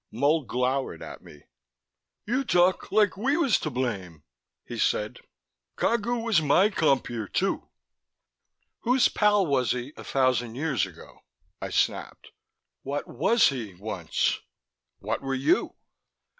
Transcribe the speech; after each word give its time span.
Mull 0.09 0.45
glowered 0.45 1.03
at 1.03 1.21
me. 1.23 1.43
"You 2.25 2.43
talk 2.43 2.91
like 2.91 3.15
we 3.15 3.37
was 3.37 3.59
to 3.59 3.69
blame," 3.69 4.23
he 4.65 4.79
said. 4.79 5.19
"Cagu 5.77 6.23
was 6.23 6.41
my 6.41 6.69
compeer 6.69 7.27
too." 7.27 7.69
"Whose 8.79 9.09
pal 9.09 9.45
was 9.45 9.73
he 9.73 9.93
a 9.95 10.03
thousand 10.03 10.55
years 10.55 10.87
ago?" 10.87 11.19
I 11.61 11.69
snapped. 11.69 12.31
"What 12.81 13.07
was 13.07 13.49
he 13.49 13.75
once? 13.75 14.39
What 14.97 15.21
were 15.21 15.35
you? 15.35 15.75